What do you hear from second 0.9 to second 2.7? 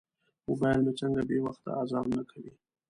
څنګه بې وخته اذانونه کوي.